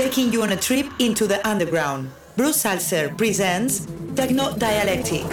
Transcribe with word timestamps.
taking 0.00 0.32
you 0.32 0.42
on 0.42 0.50
a 0.50 0.56
trip 0.56 0.86
into 0.98 1.26
the 1.26 1.46
underground. 1.46 2.10
Bruce 2.34 2.62
Zalcer 2.62 3.14
presents 3.18 3.86
Techno 4.16 4.56
Dialectic. 4.56 5.28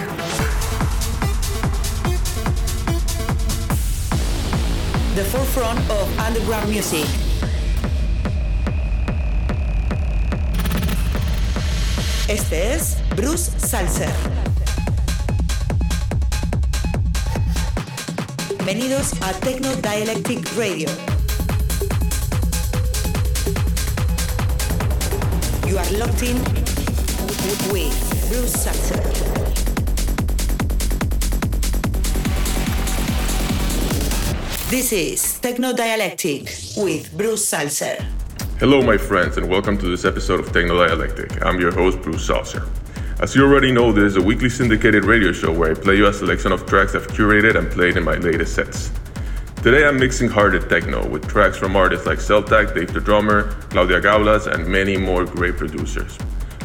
The 5.16 5.24
forefront 5.32 5.80
of 5.90 6.20
underground 6.20 6.70
music. 6.70 7.08
Este 12.28 12.74
es 12.74 12.98
Bruce 13.16 13.52
Zalcer. 13.60 14.12
Bienvenidos 18.50 19.14
a 19.22 19.32
Techno 19.40 19.74
Dialectic 19.76 20.44
Radio. 20.58 21.17
Are 25.78 25.92
locked 25.92 26.24
in 26.24 26.38
with 26.40 27.70
Bruce. 27.70 28.66
This 34.72 34.92
is 34.92 35.40
Techno 35.40 35.74
Dialectic 35.74 36.46
with 36.78 37.16
Bruce 37.16 37.52
Zalcer. 37.52 38.04
Hello, 38.58 38.82
my 38.82 38.98
friends, 38.98 39.38
and 39.38 39.48
welcome 39.48 39.78
to 39.78 39.86
this 39.88 40.04
episode 40.04 40.40
of 40.40 40.52
Techno 40.52 40.84
Dialectic. 40.84 41.46
I'm 41.46 41.60
your 41.60 41.72
host, 41.72 42.02
Bruce 42.02 42.28
Zalcer. 42.28 42.68
As 43.20 43.36
you 43.36 43.44
already 43.44 43.72
know, 43.72 43.92
this 43.92 44.06
is 44.06 44.16
a 44.16 44.22
weekly 44.22 44.50
syndicated 44.50 45.06
radio 45.06 45.32
show 45.32 45.54
where 45.54 45.72
I 45.72 45.74
play 45.76 45.98
you 45.98 46.08
a 46.08 46.14
selection 46.14 46.52
of 46.52 46.66
tracks 46.66 46.96
I've 46.96 47.08
curated 47.08 47.56
and 47.56 47.70
played 47.70 47.98
in 47.98 48.04
my 48.04 48.16
latest 48.16 48.56
sets. 48.56 48.90
Today 49.64 49.86
I'm 49.86 49.98
mixing 49.98 50.30
harder 50.30 50.60
techno 50.60 51.06
with 51.10 51.28
tracks 51.28 51.58
from 51.58 51.76
artists 51.76 52.06
like 52.06 52.20
Celtac, 52.20 52.76
Dave 52.76 52.94
the 52.94 53.02
Drummer, 53.02 53.52
Claudia 53.72 54.00
Gaulas, 54.00 54.46
and 54.46 54.68
many 54.68 54.98
more 54.98 55.26
great 55.26 55.58
producers. 55.58 56.16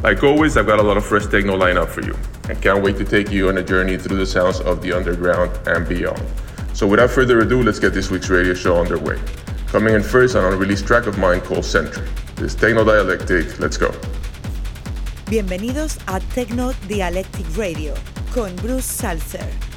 Like 0.02 0.22
always, 0.22 0.58
I've 0.58 0.66
got 0.66 0.78
a 0.78 0.82
lot 0.82 0.98
of 0.98 1.04
fresh 1.04 1.26
techno 1.26 1.56
lineup 1.56 1.88
for 1.88 2.02
you, 2.02 2.14
and 2.50 2.60
can't 2.60 2.84
wait 2.84 2.98
to 2.98 3.04
take 3.04 3.32
you 3.32 3.48
on 3.48 3.56
a 3.56 3.62
journey 3.62 3.96
through 3.96 4.18
the 4.18 4.26
sounds 4.26 4.60
of 4.60 4.82
the 4.82 4.92
underground 4.92 5.50
and 5.66 5.88
beyond. 5.88 6.22
So 6.74 6.86
without 6.86 7.10
further 7.10 7.40
ado, 7.40 7.62
let's 7.62 7.78
get 7.78 7.94
this 7.94 8.10
week's 8.10 8.28
radio 8.28 8.52
show 8.52 8.78
underway. 8.78 9.18
Coming 9.68 9.94
in 9.94 10.02
first, 10.02 10.34
an 10.34 10.44
unreleased 10.44 10.86
track 10.86 11.06
of 11.06 11.18
mine 11.18 11.40
called 11.40 11.64
Century. 11.64 12.06
This 12.36 12.54
Techno 12.54 12.84
Dialectic, 12.84 13.58
let's 13.58 13.78
go. 13.78 13.90
Bienvenidos 15.26 15.98
a 16.08 16.20
Techno 16.34 16.74
Dialectic 16.88 17.46
Radio 17.56 17.94
con 18.34 18.54
Bruce 18.56 18.86
Zalcer. 18.86 19.71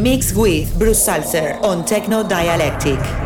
Mix 0.00 0.32
with 0.32 0.78
Bruce 0.78 1.06
Zalcer 1.06 1.60
on 1.62 1.84
Techno 1.84 2.22
Dialectic. 2.26 3.19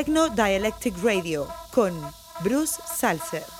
Techno 0.00 0.28
Dialectic 0.28 0.94
Radio 1.02 1.46
con 1.70 1.92
Bruce 2.42 2.80
Salzer. 2.86 3.59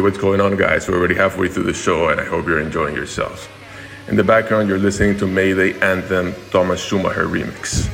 Hey, 0.00 0.04
what's 0.04 0.16
going 0.16 0.40
on, 0.40 0.56
guys? 0.56 0.88
We're 0.88 0.96
already 0.96 1.14
halfway 1.14 1.48
through 1.48 1.64
the 1.64 1.74
show, 1.74 2.08
and 2.08 2.18
I 2.18 2.24
hope 2.24 2.46
you're 2.46 2.58
enjoying 2.58 2.94
yourselves. 2.94 3.50
In 4.08 4.16
the 4.16 4.24
background, 4.24 4.66
you're 4.66 4.78
listening 4.78 5.18
to 5.18 5.26
Mayday 5.26 5.78
Anthem 5.80 6.32
Thomas 6.50 6.82
Schumacher 6.82 7.26
remix. 7.26 7.86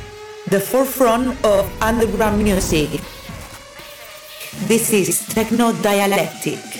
The 0.47 0.61
forefront 0.61 1.35
of 1.43 1.67
underground 1.83 2.41
music. 2.41 3.01
This 4.71 4.93
is 4.93 5.27
Techno 5.27 5.73
Dialectic. 5.73 6.76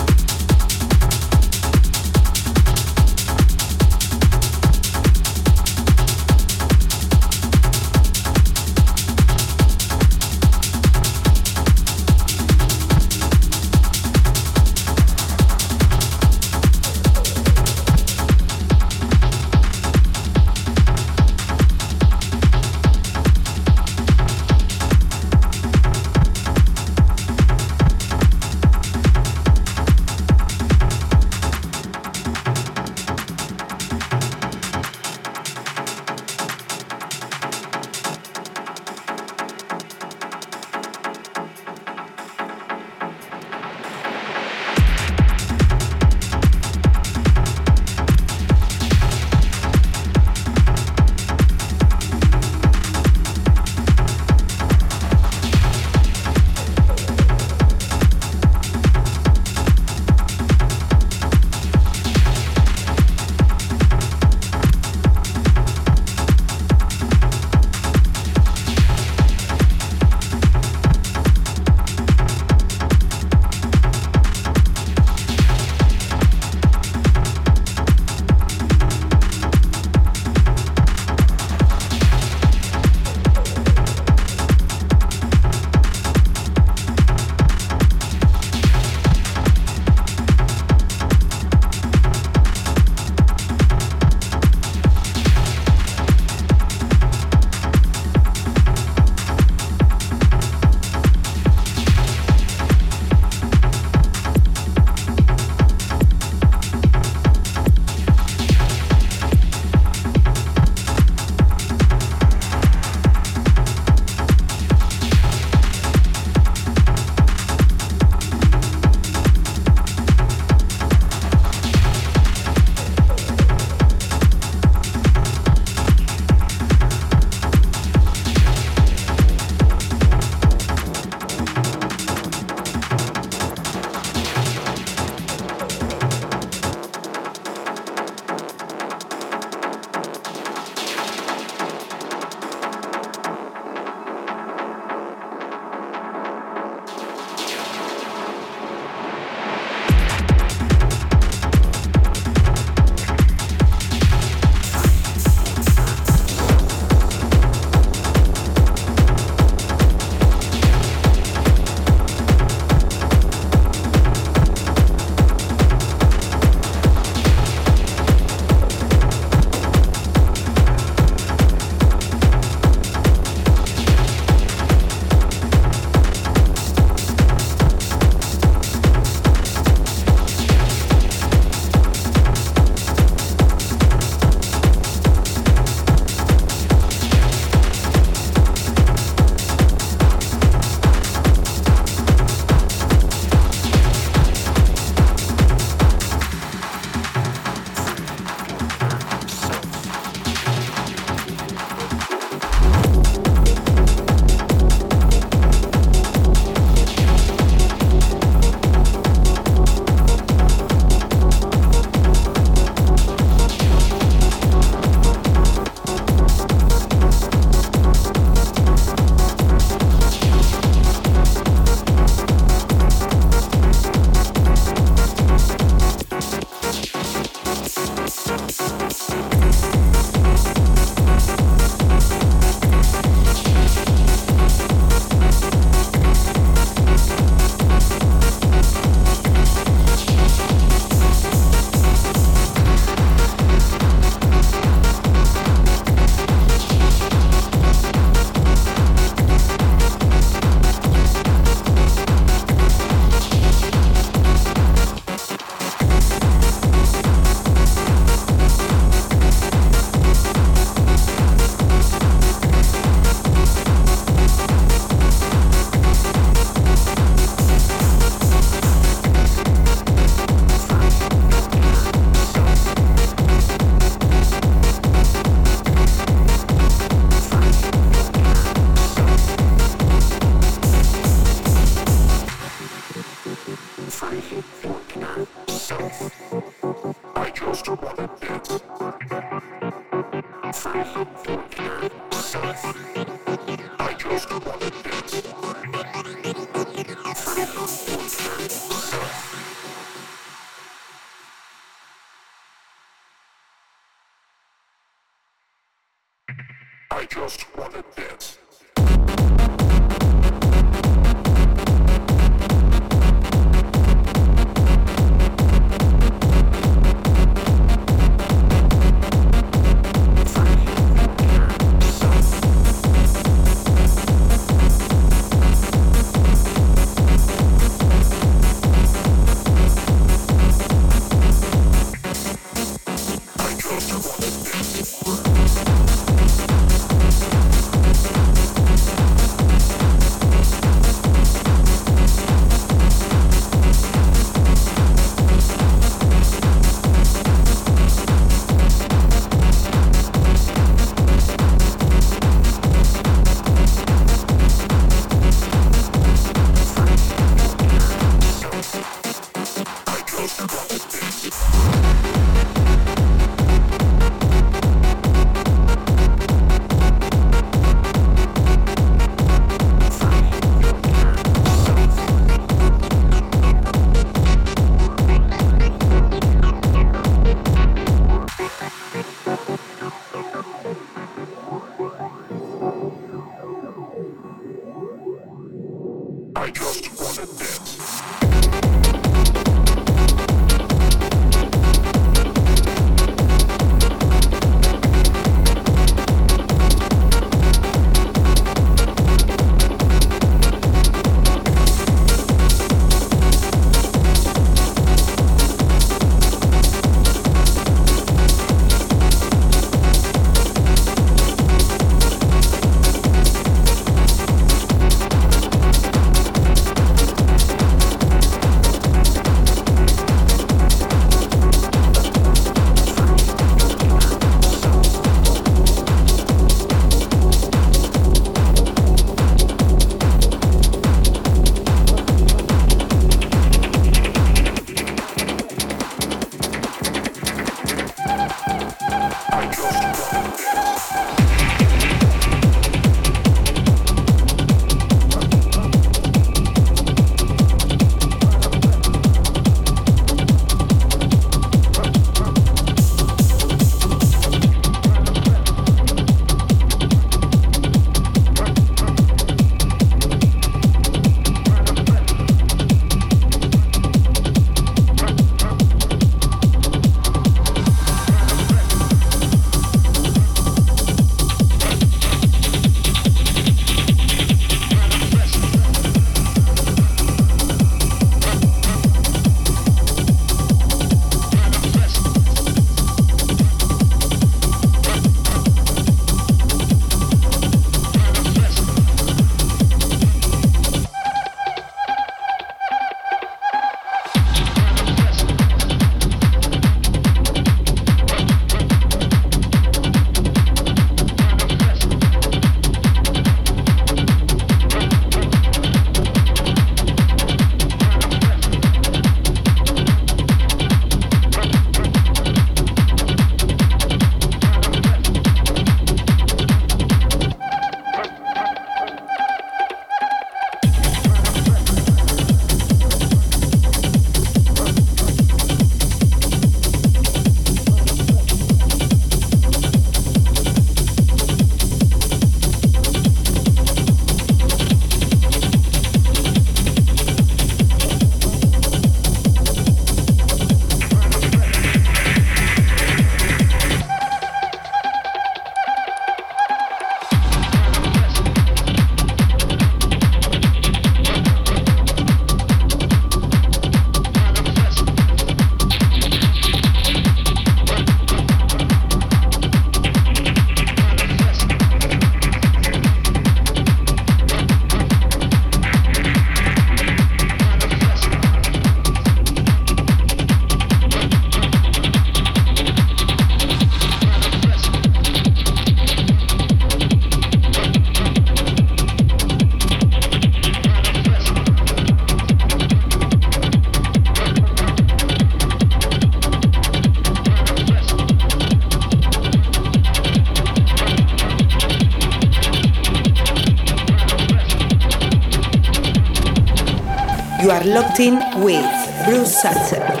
You 597.91 598.07
are 598.07 598.19
locked 598.19 598.35
in 598.35 598.41
with 598.41 599.05
Bruce 599.05 599.43
Zalcer. 599.43 600.00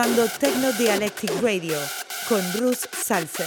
Escuchando 0.00 0.26
Techno 0.38 0.72
Dialectic 0.72 1.30
Radio 1.42 1.76
con 2.26 2.40
Bruce 2.52 2.88
Salzer. 2.90 3.46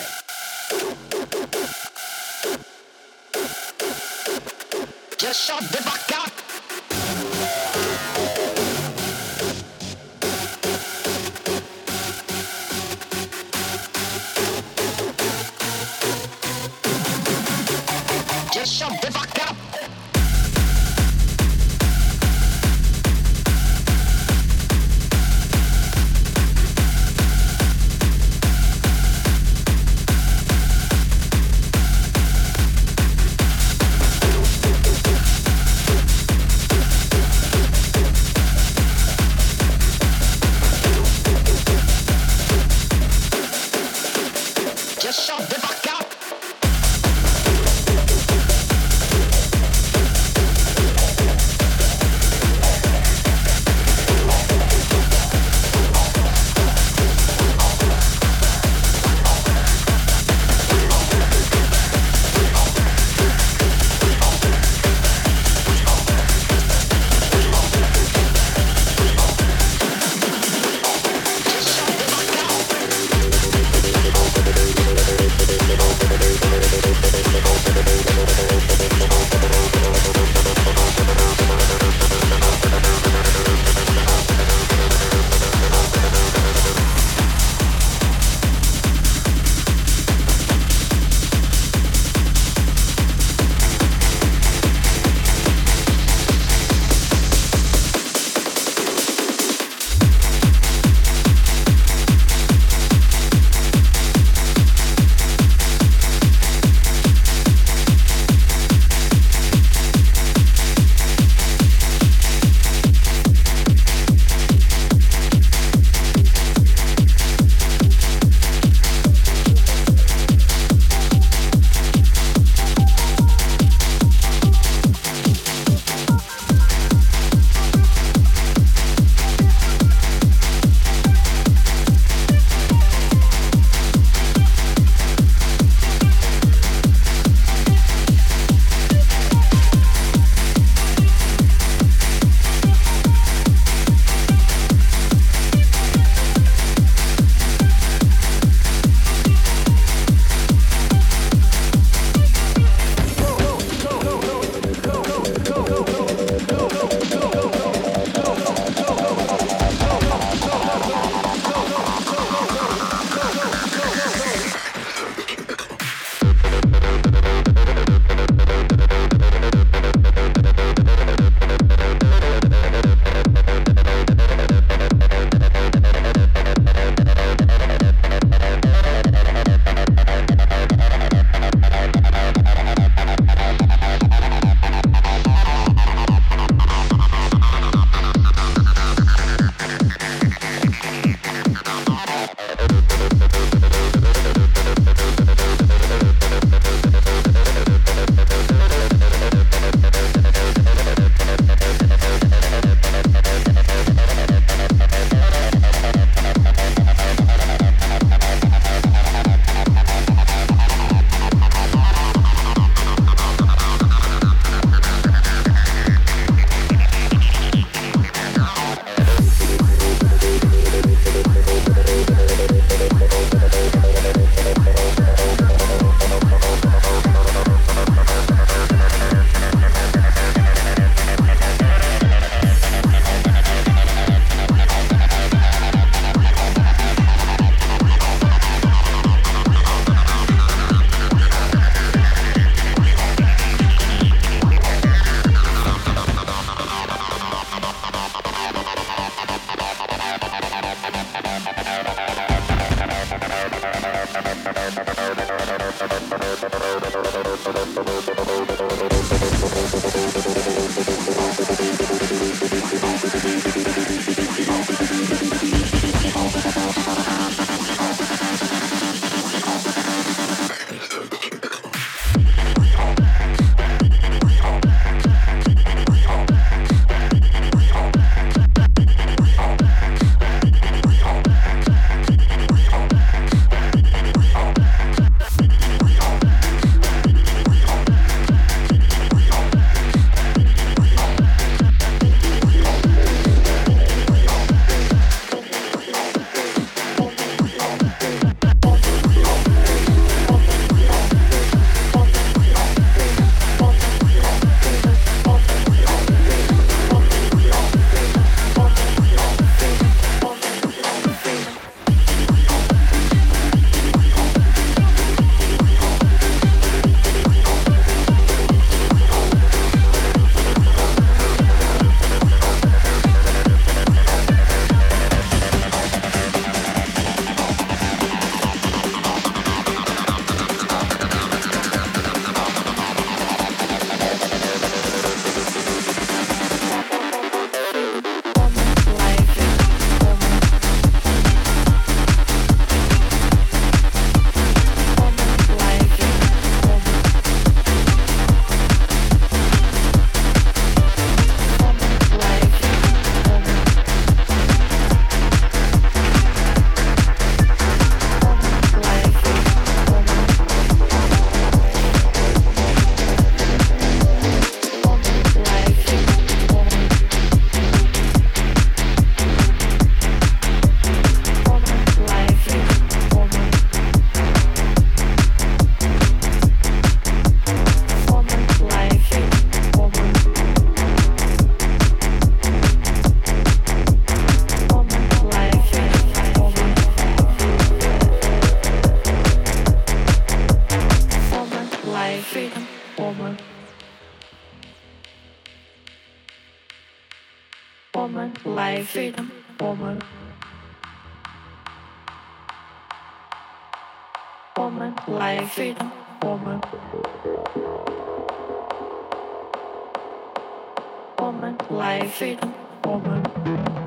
woman. 413.06 413.83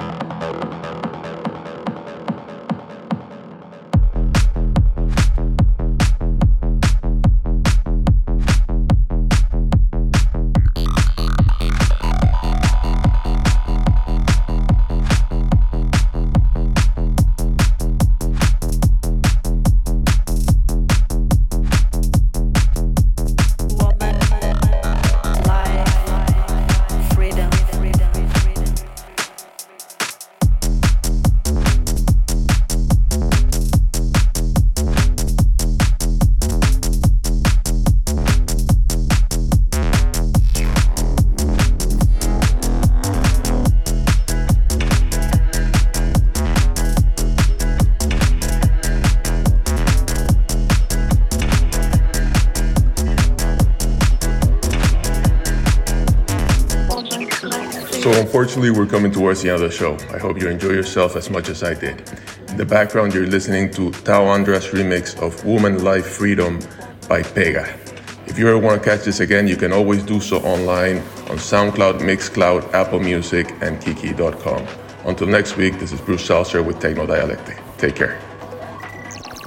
Unfortunately, 58.56 58.86
we're 58.86 58.90
coming 58.90 59.12
towards 59.12 59.42
the 59.42 59.50
end 59.50 59.62
of 59.62 59.68
the 59.68 59.76
show. 59.76 59.98
I 60.14 60.16
hope 60.16 60.40
you 60.40 60.48
enjoy 60.48 60.70
yourself 60.70 61.14
as 61.14 61.28
much 61.28 61.50
as 61.50 61.62
I 61.62 61.74
did. 61.74 62.00
In 62.48 62.56
the 62.56 62.64
background, 62.64 63.12
you're 63.12 63.26
listening 63.26 63.70
to 63.72 63.90
Tao 63.90 64.24
Andra's 64.28 64.68
remix 64.68 65.14
of 65.20 65.44
Woman 65.44 65.84
Life 65.84 66.06
Freedom 66.06 66.58
by 67.06 67.20
Pega. 67.20 67.68
If 68.26 68.38
you 68.38 68.48
ever 68.48 68.58
want 68.58 68.82
to 68.82 68.88
catch 68.88 69.04
this 69.04 69.20
again, 69.20 69.46
you 69.46 69.56
can 69.56 69.74
always 69.74 70.02
do 70.04 70.20
so 70.20 70.38
online 70.38 70.96
on 71.28 71.36
SoundCloud, 71.36 72.00
Mixcloud, 72.00 72.72
Apple 72.72 72.98
Music, 72.98 73.54
and 73.60 73.78
Kiki.com. 73.78 74.66
Until 75.04 75.26
next 75.26 75.58
week, 75.58 75.78
this 75.78 75.92
is 75.92 76.00
Bruce 76.00 76.26
Zalcer 76.26 76.64
with 76.64 76.80
Techno 76.80 77.04
Dialectic. 77.04 77.58
Take 77.76 77.96
care. 77.96 78.18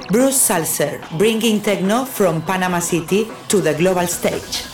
Bruce 0.09 0.49
Zalcer, 0.49 1.01
bringing 1.17 1.61
techno 1.61 2.05
from 2.05 2.43
Panama 2.43 2.77
City 2.77 3.27
to 3.47 3.59
the 3.59 3.73
global 3.73 4.05
stage. 4.05 4.68